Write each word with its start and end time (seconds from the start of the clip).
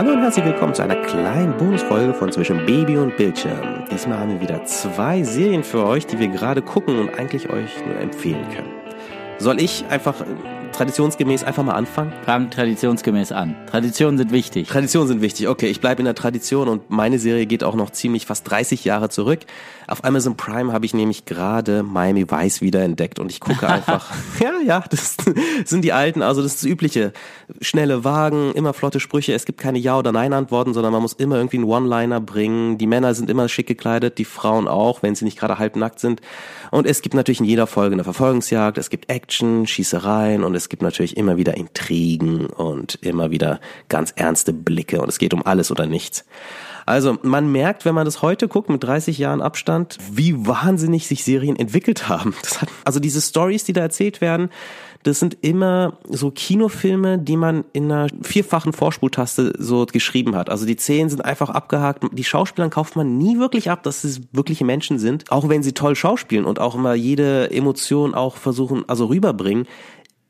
Hallo 0.00 0.12
und 0.12 0.22
herzlich 0.22 0.46
willkommen 0.46 0.72
zu 0.72 0.82
einer 0.82 0.96
kleinen 0.96 1.54
Bonusfolge 1.58 2.14
von 2.14 2.32
Zwischen 2.32 2.64
Baby 2.64 2.96
und 2.96 3.18
Bildschirm. 3.18 3.84
Diesmal 3.90 4.18
haben 4.18 4.30
wir 4.30 4.40
wieder 4.40 4.64
zwei 4.64 5.22
Serien 5.22 5.62
für 5.62 5.84
euch, 5.84 6.06
die 6.06 6.18
wir 6.18 6.28
gerade 6.28 6.62
gucken 6.62 6.98
und 6.98 7.18
eigentlich 7.18 7.50
euch 7.50 7.84
nur 7.84 8.00
empfehlen 8.00 8.48
können. 8.48 8.70
Soll 9.36 9.60
ich 9.60 9.84
einfach 9.90 10.14
traditionsgemäß 10.72 11.44
einfach 11.44 11.62
mal 11.62 11.74
anfangen? 11.74 12.12
Fang 12.24 12.50
traditionsgemäß 12.50 13.32
an. 13.32 13.54
Traditionen 13.70 14.18
sind 14.18 14.32
wichtig. 14.32 14.68
Traditionen 14.68 15.08
sind 15.08 15.20
wichtig. 15.22 15.48
Okay, 15.48 15.66
ich 15.66 15.80
bleibe 15.80 16.00
in 16.00 16.04
der 16.06 16.14
Tradition 16.14 16.68
und 16.68 16.90
meine 16.90 17.18
Serie 17.18 17.46
geht 17.46 17.64
auch 17.64 17.74
noch 17.74 17.90
ziemlich 17.90 18.26
fast 18.26 18.50
30 18.50 18.84
Jahre 18.84 19.08
zurück. 19.08 19.40
Auf 19.86 20.04
Amazon 20.04 20.36
Prime 20.36 20.72
habe 20.72 20.86
ich 20.86 20.94
nämlich 20.94 21.24
gerade 21.24 21.82
Miami 21.82 22.30
Vice 22.30 22.60
wieder 22.60 22.82
entdeckt 22.82 23.18
und 23.18 23.30
ich 23.30 23.40
gucke 23.40 23.68
einfach. 23.68 24.10
ja, 24.40 24.60
ja, 24.64 24.84
das 24.88 25.16
sind 25.64 25.82
die 25.82 25.92
alten, 25.92 26.22
also 26.22 26.42
das 26.42 26.54
ist 26.54 26.62
das 26.62 26.70
übliche. 26.70 27.12
Schnelle 27.60 28.04
Wagen, 28.04 28.52
immer 28.52 28.72
flotte 28.72 29.00
Sprüche. 29.00 29.32
Es 29.32 29.44
gibt 29.44 29.58
keine 29.58 29.78
Ja- 29.78 29.98
oder 29.98 30.12
Nein-Antworten, 30.12 30.74
sondern 30.74 30.92
man 30.92 31.02
muss 31.02 31.14
immer 31.14 31.36
irgendwie 31.36 31.56
einen 31.56 31.66
One-Liner 31.66 32.20
bringen. 32.20 32.78
Die 32.78 32.86
Männer 32.86 33.14
sind 33.14 33.30
immer 33.30 33.48
schick 33.48 33.66
gekleidet, 33.66 34.18
die 34.18 34.24
Frauen 34.24 34.68
auch, 34.68 35.02
wenn 35.02 35.14
sie 35.14 35.24
nicht 35.24 35.38
gerade 35.38 35.58
halbnackt 35.58 35.98
sind. 35.98 36.20
Und 36.70 36.86
es 36.86 37.02
gibt 37.02 37.14
natürlich 37.14 37.40
in 37.40 37.46
jeder 37.46 37.66
Folge 37.66 37.94
eine 37.94 38.04
Verfolgungsjagd, 38.04 38.78
es 38.78 38.90
gibt 38.90 39.10
Action, 39.10 39.66
Schießereien 39.66 40.44
und 40.44 40.54
es 40.54 40.59
gibt 40.68 40.82
natürlich 40.82 41.16
immer 41.16 41.36
wieder 41.36 41.56
Intrigen 41.56 42.46
und 42.46 42.96
immer 43.02 43.30
wieder 43.30 43.60
ganz 43.88 44.12
ernste 44.16 44.52
Blicke 44.52 45.00
und 45.00 45.08
es 45.08 45.18
geht 45.18 45.34
um 45.34 45.44
alles 45.44 45.70
oder 45.70 45.86
nichts. 45.86 46.24
Also 46.86 47.18
man 47.22 47.52
merkt, 47.52 47.84
wenn 47.84 47.94
man 47.94 48.04
das 48.04 48.22
heute 48.22 48.48
guckt 48.48 48.68
mit 48.68 48.82
30 48.82 49.18
Jahren 49.18 49.42
Abstand, 49.42 49.98
wie 50.10 50.46
wahnsinnig 50.46 51.06
sich 51.06 51.24
Serien 51.24 51.56
entwickelt 51.56 52.08
haben. 52.08 52.34
Hat, 52.60 52.68
also 52.84 53.00
diese 53.00 53.20
Stories, 53.20 53.64
die 53.64 53.72
da 53.72 53.82
erzählt 53.82 54.20
werden, 54.20 54.50
das 55.02 55.18
sind 55.18 55.38
immer 55.40 55.98
so 56.08 56.30
Kinofilme, 56.30 57.18
die 57.18 57.36
man 57.38 57.64
in 57.72 57.90
einer 57.90 58.08
vierfachen 58.22 58.74
Vorspultaste 58.74 59.54
so 59.58 59.86
geschrieben 59.86 60.36
hat. 60.36 60.50
Also 60.50 60.66
die 60.66 60.76
Szenen 60.76 61.08
sind 61.08 61.24
einfach 61.24 61.48
abgehakt. 61.48 62.04
Die 62.12 62.24
Schauspielern 62.24 62.70
kauft 62.70 62.96
man 62.96 63.16
nie 63.16 63.38
wirklich 63.38 63.70
ab, 63.70 63.82
dass 63.82 64.04
es 64.04 64.20
wirkliche 64.32 64.66
Menschen 64.66 64.98
sind. 64.98 65.32
Auch 65.32 65.48
wenn 65.48 65.62
sie 65.62 65.72
toll 65.72 65.96
schauspielen 65.96 66.44
und 66.44 66.58
auch 66.58 66.74
immer 66.74 66.94
jede 66.94 67.50
Emotion 67.50 68.14
auch 68.14 68.36
versuchen, 68.36 68.84
also 68.88 69.06
rüberbringen, 69.06 69.66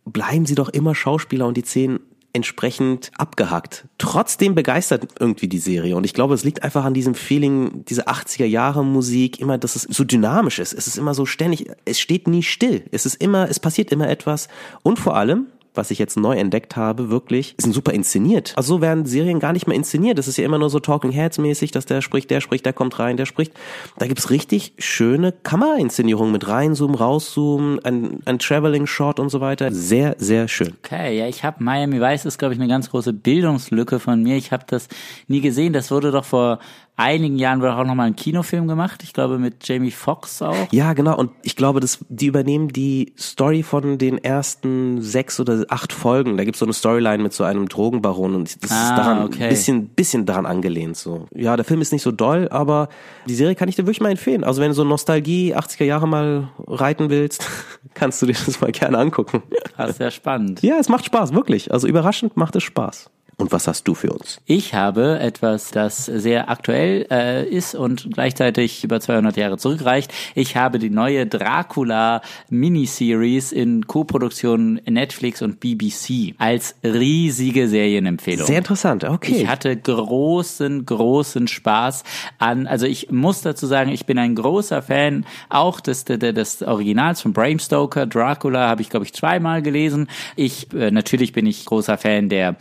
bleiben 0.04 0.46
sie 0.46 0.54
doch 0.54 0.68
immer 0.68 0.94
Schauspieler 0.94 1.46
und 1.46 1.56
die 1.56 1.62
Szenen 1.62 2.00
entsprechend 2.32 3.10
abgehackt. 3.16 3.88
Trotzdem 3.98 4.54
begeistert 4.54 5.08
irgendwie 5.18 5.48
die 5.48 5.58
Serie 5.58 5.96
und 5.96 6.04
ich 6.04 6.14
glaube, 6.14 6.34
es 6.34 6.44
liegt 6.44 6.62
einfach 6.62 6.84
an 6.84 6.94
diesem 6.94 7.14
Feeling, 7.14 7.84
diese 7.86 8.06
80er 8.06 8.44
Jahre 8.44 8.84
Musik, 8.84 9.40
immer, 9.40 9.58
dass 9.58 9.74
es 9.74 9.82
so 9.82 10.04
dynamisch 10.04 10.60
ist. 10.60 10.72
Es 10.72 10.86
ist 10.86 10.96
immer 10.96 11.14
so 11.14 11.26
ständig, 11.26 11.70
es 11.84 11.98
steht 11.98 12.28
nie 12.28 12.42
still. 12.42 12.84
Es 12.92 13.04
ist 13.04 13.16
immer, 13.16 13.48
es 13.48 13.58
passiert 13.58 13.90
immer 13.90 14.08
etwas 14.08 14.48
und 14.82 14.98
vor 14.98 15.16
allem, 15.16 15.46
was 15.74 15.90
ich 15.90 15.98
jetzt 15.98 16.16
neu 16.16 16.36
entdeckt 16.36 16.76
habe, 16.76 17.10
wirklich, 17.10 17.54
sind 17.58 17.72
super 17.72 17.92
inszeniert. 17.92 18.52
Also 18.56 18.76
so 18.76 18.80
werden 18.80 19.06
Serien 19.06 19.40
gar 19.40 19.52
nicht 19.52 19.66
mehr 19.66 19.76
inszeniert. 19.76 20.18
Das 20.18 20.28
ist 20.28 20.36
ja 20.36 20.44
immer 20.44 20.58
nur 20.58 20.70
so 20.70 20.80
Talking 20.80 21.10
Heads 21.10 21.38
mäßig, 21.38 21.70
dass 21.70 21.86
der 21.86 22.02
spricht, 22.02 22.30
der 22.30 22.40
spricht, 22.40 22.66
der 22.66 22.72
kommt 22.72 22.98
rein, 22.98 23.16
der 23.16 23.26
spricht. 23.26 23.52
Da 23.98 24.06
gibt's 24.06 24.30
richtig 24.30 24.72
schöne 24.78 25.32
Kamerainszenierungen 25.32 26.32
mit 26.32 26.48
reinzoomen, 26.48 26.96
rauszoomen, 26.96 27.84
ein, 27.84 28.20
ein 28.24 28.38
Traveling 28.38 28.86
Shot 28.86 29.20
und 29.20 29.28
so 29.30 29.40
weiter. 29.40 29.72
Sehr, 29.72 30.16
sehr 30.18 30.48
schön. 30.48 30.74
Okay, 30.84 31.18
ja, 31.18 31.26
ich 31.26 31.44
habe 31.44 31.62
Miami 31.62 32.00
Vice 32.00 32.26
ist 32.26 32.38
glaube 32.38 32.54
ich 32.54 32.60
eine 32.60 32.68
ganz 32.68 32.90
große 32.90 33.12
Bildungslücke 33.12 33.98
von 34.00 34.22
mir. 34.22 34.36
Ich 34.36 34.52
habe 34.52 34.64
das 34.66 34.88
nie 35.28 35.40
gesehen. 35.40 35.72
Das 35.72 35.90
wurde 35.90 36.10
doch 36.10 36.24
vor 36.24 36.58
einigen 36.96 37.36
Jahren 37.38 37.60
wurde 37.60 37.74
auch 37.76 37.84
noch 37.84 37.94
mal 37.94 38.04
ein 38.04 38.16
Kinofilm 38.16 38.68
gemacht. 38.68 39.02
Ich 39.02 39.12
glaube 39.12 39.38
mit 39.38 39.66
Jamie 39.66 39.90
Foxx 39.90 40.42
auch. 40.42 40.54
Ja, 40.70 40.92
genau. 40.92 41.16
Und 41.16 41.30
ich 41.42 41.56
glaube, 41.56 41.80
dass 41.80 42.04
die 42.08 42.26
übernehmen 42.26 42.68
die 42.68 43.14
Story 43.18 43.62
von 43.62 43.96
den 43.98 44.18
ersten 44.18 45.00
sechs 45.00 45.40
oder 45.40 45.64
acht 45.70 45.92
Folgen. 45.92 46.36
Da 46.36 46.44
gibt's 46.44 46.58
so 46.60 46.66
eine 46.66 46.74
Storyline 46.74 47.22
mit 47.22 47.32
so 47.32 47.44
einem 47.44 47.68
Drogenbaron 47.68 48.34
und 48.34 48.62
das 48.62 48.70
Ah, 48.70 48.82
ist 48.90 48.98
daran 48.98 49.24
okay. 49.24 49.44
ein 49.44 49.48
bisschen, 49.48 49.88
bisschen 49.88 50.26
daran 50.26 50.44
angelehnt. 50.46 50.96
So, 50.96 51.26
ja, 51.34 51.56
der 51.56 51.64
Film 51.64 51.80
ist 51.80 51.92
nicht 51.92 52.02
so 52.02 52.12
doll, 52.12 52.48
aber 52.50 52.88
die 53.26 53.34
Serie 53.34 53.54
kann 53.54 53.68
ich 53.68 53.76
dir 53.76 53.84
wirklich 53.86 54.00
mal 54.02 54.10
empfehlen. 54.10 54.44
Also 54.44 54.60
wenn 54.60 54.68
du 54.68 54.74
so 54.74 54.84
Nostalgie 54.84 55.54
80er 55.56 55.84
Jahre 55.84 56.06
mal 56.06 56.48
reiten 56.66 57.08
willst, 57.08 57.46
kannst 57.94 58.20
du 58.20 58.26
dir 58.26 58.34
das 58.34 58.60
mal 58.60 58.72
gerne 58.72 58.98
angucken. 58.98 59.42
Das 59.76 59.90
ist 59.90 59.96
sehr 59.98 60.10
spannend. 60.10 60.60
Ja, 60.62 60.76
es 60.78 60.88
macht 60.90 61.06
Spaß, 61.06 61.32
wirklich. 61.32 61.72
Also 61.72 61.86
überraschend 61.88 62.36
macht 62.36 62.56
es 62.56 62.62
Spaß. 62.62 63.10
Und 63.40 63.52
was 63.52 63.66
hast 63.66 63.88
du 63.88 63.94
für 63.94 64.12
uns? 64.12 64.38
Ich 64.44 64.74
habe 64.74 65.18
etwas, 65.18 65.70
das 65.70 66.04
sehr 66.04 66.50
aktuell 66.50 67.06
äh, 67.10 67.48
ist 67.48 67.74
und 67.74 68.10
gleichzeitig 68.12 68.84
über 68.84 69.00
200 69.00 69.34
Jahre 69.38 69.56
zurückreicht. 69.56 70.12
Ich 70.34 70.56
habe 70.56 70.78
die 70.78 70.90
neue 70.90 71.26
Dracula 71.26 72.20
Miniseries 72.50 73.52
in 73.52 73.86
Co-Produktion 73.86 74.82
Netflix 74.84 75.40
und 75.40 75.58
BBC 75.58 76.34
als 76.36 76.74
riesige 76.84 77.66
Serienempfehlung. 77.66 78.46
Sehr 78.46 78.58
interessant, 78.58 79.04
okay. 79.04 79.32
Ich 79.32 79.48
hatte 79.48 79.74
großen, 79.74 80.84
großen 80.84 81.48
Spaß 81.48 82.04
an, 82.38 82.66
also 82.66 82.84
ich 82.84 83.10
muss 83.10 83.40
dazu 83.40 83.66
sagen, 83.66 83.90
ich 83.90 84.04
bin 84.04 84.18
ein 84.18 84.34
großer 84.34 84.82
Fan 84.82 85.24
auch 85.48 85.80
des, 85.80 86.04
des, 86.04 86.18
des 86.18 86.62
Originals 86.62 87.22
von 87.22 87.32
Bram 87.32 87.58
Stoker. 87.58 88.04
Dracula 88.04 88.68
habe 88.68 88.82
ich, 88.82 88.90
glaube 88.90 89.06
ich, 89.06 89.14
zweimal 89.14 89.62
gelesen. 89.62 90.08
Ich, 90.36 90.70
äh, 90.74 90.90
natürlich 90.90 91.32
bin 91.32 91.46
ich 91.46 91.64
großer 91.64 91.96
Fan 91.96 92.28
der 92.28 92.56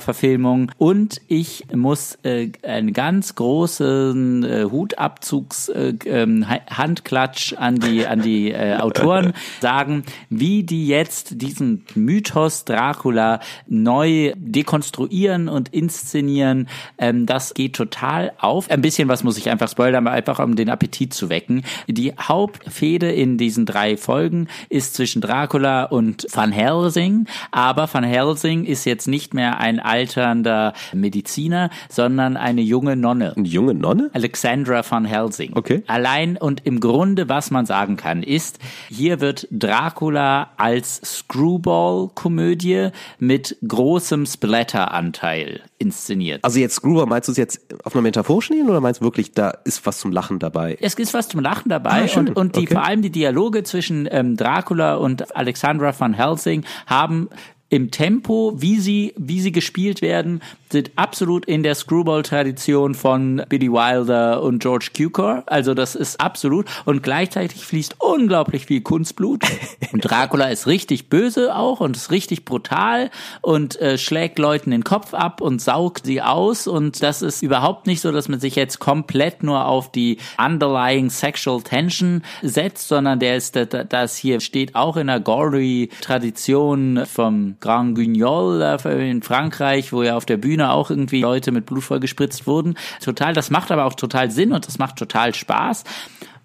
Coppola-Verfilmung 0.00 0.70
und 0.78 1.20
ich 1.28 1.64
muss 1.74 2.18
äh, 2.22 2.50
einen 2.62 2.92
ganz 2.92 3.34
großen 3.34 4.44
äh, 4.44 4.64
Hutabzugs 4.70 5.68
äh, 5.68 5.94
ähm, 6.06 6.48
Ha- 6.48 6.60
Handklatsch 6.70 7.54
an 7.54 7.76
die, 7.76 8.06
an 8.06 8.22
die 8.22 8.52
äh, 8.52 8.76
Autoren 8.76 9.32
sagen, 9.60 10.04
wie 10.30 10.62
die 10.62 10.86
jetzt 10.86 11.40
diesen 11.42 11.84
Mythos 11.94 12.64
Dracula 12.64 13.40
neu 13.66 14.32
dekonstruieren 14.36 15.48
und 15.48 15.68
inszenieren. 15.70 16.68
Ähm, 16.98 17.26
das 17.26 17.54
geht 17.54 17.74
total 17.74 18.32
auf. 18.38 18.70
Ein 18.70 18.82
bisschen 18.82 19.08
was 19.08 19.24
muss 19.24 19.38
ich 19.38 19.50
einfach 19.50 19.68
spoilern, 19.68 20.06
aber 20.06 20.14
einfach 20.16 20.38
um 20.38 20.56
den 20.56 20.70
Appetit 20.70 21.12
zu 21.14 21.28
wecken. 21.28 21.62
Die 21.86 22.12
Hauptfehde 22.18 23.10
in 23.12 23.38
diesen 23.38 23.66
drei 23.66 23.96
Folgen 23.96 24.48
ist 24.68 24.94
zwischen 24.94 25.20
Dracula 25.20 25.84
und 25.84 26.26
Van 26.32 26.52
Helsing, 26.52 27.26
aber 27.50 27.92
Van 27.92 28.04
Helsing 28.04 28.64
ist 28.64 28.84
jetzt 28.84 29.08
nicht 29.08 29.34
mehr 29.34 29.58
ein 29.58 29.80
alternder 29.84 30.72
Mediziner, 30.92 31.70
sondern 31.88 32.36
eine 32.36 32.60
junge 32.62 32.96
Nonne. 32.96 33.34
Eine 33.36 33.48
junge 33.48 33.74
Nonne? 33.74 34.10
Alexandra 34.12 34.82
van 34.88 35.04
Helsing. 35.04 35.52
Okay. 35.54 35.82
Allein 35.86 36.36
und 36.36 36.64
im 36.64 36.80
Grunde, 36.80 37.28
was 37.28 37.50
man 37.50 37.66
sagen 37.66 37.96
kann, 37.96 38.22
ist, 38.22 38.58
hier 38.88 39.20
wird 39.20 39.46
Dracula 39.50 40.50
als 40.56 41.00
Screwball-Komödie 41.04 42.88
mit 43.18 43.56
großem 43.66 44.26
Splatter-Anteil 44.26 45.60
inszeniert. 45.78 46.44
Also 46.44 46.58
jetzt 46.58 46.74
Screwball, 46.76 47.06
meinst 47.06 47.28
du 47.28 47.32
es 47.32 47.38
jetzt 47.38 47.60
auf 47.84 47.94
einer 47.94 48.02
metaphorischen 48.02 48.56
Ebene 48.56 48.70
oder 48.70 48.80
meinst 48.80 49.00
du 49.00 49.04
wirklich, 49.04 49.32
da 49.32 49.50
ist 49.64 49.84
was 49.86 49.98
zum 49.98 50.12
Lachen 50.12 50.38
dabei? 50.38 50.76
Es 50.80 50.94
ist 50.94 51.14
was 51.14 51.28
zum 51.28 51.40
Lachen 51.40 51.68
dabei 51.68 52.08
Ah, 52.14 52.18
und, 52.18 52.36
und 52.36 52.56
die 52.56 52.62
Okay. 52.62 52.74
vor 52.74 52.84
allem 52.84 53.02
die 53.02 53.10
Dialoge 53.10 53.64
zwischen 53.64 54.08
ähm, 54.10 54.36
Dracula 54.36 54.94
und 54.96 55.34
Alexandra 55.36 55.92
van 55.98 56.14
Helsing 56.14 56.64
haben 56.86 57.28
im 57.72 57.90
Tempo, 57.90 58.52
wie 58.56 58.78
sie, 58.78 59.14
wie 59.16 59.40
sie 59.40 59.50
gespielt 59.50 60.02
werden, 60.02 60.42
sind 60.70 60.90
absolut 60.96 61.44
in 61.46 61.62
der 61.62 61.74
Screwball-Tradition 61.74 62.94
von 62.94 63.42
Billy 63.48 63.70
Wilder 63.70 64.42
und 64.42 64.62
George 64.62 64.88
Cukor. 64.96 65.42
Also 65.46 65.74
das 65.74 65.94
ist 65.94 66.20
absolut. 66.20 66.66
Und 66.84 67.02
gleichzeitig 67.02 67.64
fließt 67.64 67.96
unglaublich 67.98 68.66
viel 68.66 68.80
Kunstblut. 68.82 69.42
Und 69.92 70.00
Dracula 70.00 70.46
ist 70.48 70.66
richtig 70.66 71.08
böse 71.08 71.54
auch 71.54 71.80
und 71.80 71.96
ist 71.96 72.10
richtig 72.10 72.44
brutal 72.44 73.10
und 73.42 73.78
äh, 73.80 73.98
schlägt 73.98 74.38
Leuten 74.38 74.70
den 74.70 74.84
Kopf 74.84 75.12
ab 75.14 75.40
und 75.40 75.60
saugt 75.60 76.06
sie 76.06 76.22
aus. 76.22 76.66
Und 76.66 77.02
das 77.02 77.20
ist 77.22 77.42
überhaupt 77.42 77.86
nicht 77.86 78.00
so, 78.00 78.12
dass 78.12 78.28
man 78.28 78.40
sich 78.40 78.54
jetzt 78.56 78.78
komplett 78.78 79.42
nur 79.42 79.66
auf 79.66 79.90
die 79.92 80.18
underlying 80.38 81.10
sexual 81.10 81.60
tension 81.62 82.22
setzt, 82.42 82.88
sondern 82.88 83.18
der 83.18 83.36
ist, 83.36 83.56
da- 83.56 83.64
da- 83.66 83.84
das 83.84 84.16
hier 84.16 84.40
steht 84.40 84.74
auch 84.74 84.96
in 84.96 85.06
der 85.08 85.20
gory 85.20 85.90
Tradition 86.00 87.02
vom 87.06 87.56
Grand 87.62 87.94
Guignol 87.94 88.60
äh, 88.60 89.10
in 89.10 89.22
Frankreich, 89.22 89.94
wo 89.94 90.02
ja 90.02 90.16
auf 90.16 90.26
der 90.26 90.36
Bühne 90.36 90.72
auch 90.72 90.90
irgendwie 90.90 91.22
Leute 91.22 91.50
mit 91.52 91.64
Blut 91.64 91.84
vollgespritzt 91.84 92.46
wurden. 92.46 92.74
Total, 93.02 93.32
das 93.32 93.50
macht 93.50 93.70
aber 93.70 93.86
auch 93.86 93.94
total 93.94 94.30
Sinn 94.30 94.52
und 94.52 94.66
das 94.66 94.78
macht 94.78 94.96
total 94.96 95.34
Spaß. 95.34 95.84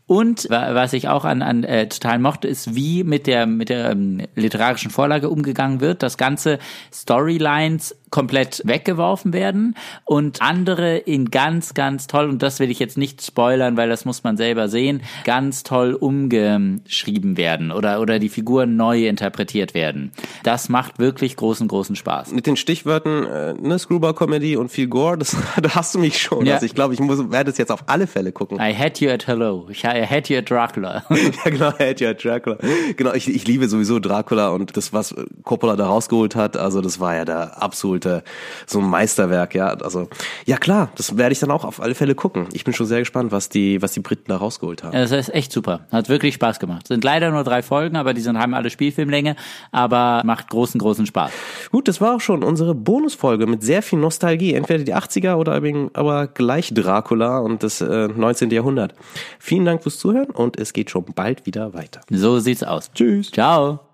Und 0.06 0.50
wa- 0.50 0.74
was 0.74 0.94
ich 0.94 1.10
auch 1.10 1.26
an, 1.26 1.42
an 1.42 1.66
äh, 1.66 1.90
total 1.90 2.18
mochte, 2.20 2.48
ist, 2.48 2.74
wie 2.76 3.04
mit 3.04 3.28
der 3.28 3.46
mit 3.46 3.68
der 3.68 3.92
ähm, 3.92 4.22
literarischen 4.36 4.90
Vorlage 4.90 5.30
umgegangen 5.30 5.82
wird, 5.82 6.02
dass 6.02 6.16
ganze 6.16 6.60
Storylines 6.94 7.94
komplett 8.10 8.62
weggeworfen 8.66 9.34
werden 9.34 9.76
und 10.06 10.42
andere 10.42 10.98
in 10.98 11.32
ganz, 11.32 11.74
ganz 11.74 12.08
toll, 12.08 12.30
und 12.30 12.42
das 12.42 12.60
will 12.60 12.72
ich 12.72 12.80
jetzt 12.80 12.98
nicht 12.98 13.22
spoilern, 13.22 13.78
weil 13.78 13.90
das 13.90 14.06
muss 14.06 14.24
man 14.24 14.38
selber 14.38 14.68
sehen, 14.70 15.02
ganz 15.24 15.64
toll 15.64 15.94
umgeschrieben 15.94 17.38
werden 17.38 17.72
oder, 17.72 18.02
oder 18.02 18.20
die 18.20 18.30
Figuren 18.30 18.76
neu 18.76 19.08
interpretiert 19.08 19.74
werden. 19.74 20.12
Das 20.44 20.70
macht 20.70 21.00
wirklich 21.00 21.36
großen, 21.36 21.68
großen 21.68 21.96
Spaß. 21.96 22.32
Mit 22.32 22.48
den 22.48 22.58
Stichwörtern 22.58 23.26
äh, 23.26 23.54
ne, 23.54 23.80
Screwball-Comedy 23.80 24.58
und 24.58 24.70
viel 24.70 24.88
Gore, 24.88 25.18
das, 25.18 25.36
da 25.62 25.76
hast 25.76 25.96
du 25.96 26.00
mich 26.00 26.20
schon. 26.20 26.46
Ja. 26.46 26.56
Also 26.56 26.66
ich 26.66 26.76
glaube, 26.76 26.94
ich 26.94 27.00
muss, 27.00 27.32
werde 27.32 27.52
es 27.52 27.58
jetzt 27.58 27.72
auf 27.72 27.84
alle 27.88 28.08
Fälle 28.08 28.32
gucken. 28.32 28.58
I 28.60 28.74
had 28.74 29.00
you 29.00 29.10
at 29.10 29.28
hello. 29.28 29.68
Ich 29.70 29.84
I 29.84 30.06
had 30.06 30.30
you 30.30 30.38
at 30.38 30.50
Dracula. 30.50 31.04
ja, 31.10 31.52
genau, 31.52 31.72
Head 31.78 32.02
ja 32.02 32.14
Dracula. 32.14 32.58
Genau, 32.96 33.14
ich, 33.14 33.28
ich 33.28 33.48
liebe 33.48 33.68
sowieso 33.68 34.00
Dracula 34.00 34.50
und 34.50 34.76
das, 34.78 34.94
was 34.94 35.16
Coppola 35.44 35.76
da 35.76 35.88
rausgeholt 35.88 36.36
hat, 36.36 36.58
also 36.58 36.82
das 36.82 37.00
war 37.00 37.16
ja 37.16 37.26
der 37.26 37.62
absolut 37.62 37.97
herausgeholte, 38.06 38.24
so 38.66 38.80
ein 38.80 38.90
Meisterwerk, 38.90 39.56
ja. 39.56 39.68
Also, 39.68 40.08
ja 40.46 40.58
klar, 40.58 40.90
das 40.96 41.18
werde 41.18 41.34
ich 41.34 41.40
dann 41.40 41.52
auch 41.52 41.64
auf 41.64 41.82
alle 41.82 41.96
Fälle 41.96 42.16
gucken. 42.16 42.48
Ich 42.54 42.64
bin 42.64 42.74
schon 42.74 42.86
sehr 42.86 43.00
gespannt, 43.00 43.32
was 43.32 43.50
die, 43.50 43.82
was 43.82 43.92
die 43.92 44.00
Briten 44.00 44.26
da 44.28 44.38
rausgeholt 44.38 44.84
haben. 44.84 44.94
Ja, 44.94 45.02
das 45.02 45.12
ist 45.12 45.34
echt 45.34 45.52
super. 45.52 45.82
Hat 45.92 46.10
wirklich 46.10 46.36
Spaß 46.36 46.60
gemacht. 46.60 46.88
Sind 46.88 47.04
leider 47.04 47.32
nur 47.32 47.44
drei 47.44 47.62
Folgen, 47.62 47.96
aber 47.96 48.14
die 48.14 48.22
sind, 48.22 48.38
haben 48.38 48.54
alle 48.54 48.70
Spielfilmlänge, 48.70 49.36
aber 49.72 50.22
macht 50.26 50.50
großen, 50.50 50.80
großen 50.80 51.06
Spaß. 51.06 51.32
Gut, 51.72 51.88
das 51.88 52.02
war 52.02 52.16
auch 52.16 52.22
schon 52.22 52.44
unsere 52.44 52.76
Bonusfolge 52.76 53.48
mit 53.48 53.64
sehr 53.64 53.82
viel 53.82 54.00
Nostalgie. 54.00 54.54
Entweder 54.54 54.84
die 54.84 54.96
80er 54.96 55.36
oder 55.36 55.58
aber 55.94 56.28
gleich 56.28 56.74
Dracula 56.74 57.40
und 57.40 57.64
das 57.64 57.82
äh, 57.82 58.08
19. 58.08 58.52
Jahrhundert. 58.52 58.94
Vielen 59.40 59.66
Dank 59.66 59.84
fürs 59.84 59.98
Zuhören 59.98 60.30
und 60.30 60.60
es 60.60 60.74
geht 60.74 60.92
schon 60.92 61.06
bald 61.16 61.46
wieder 61.46 61.74
weiter. 61.74 62.02
So 62.10 62.40
sieht's 62.40 62.64
aus. 62.64 62.92
Tschüss. 62.94 63.32
Ciao. 63.32 63.87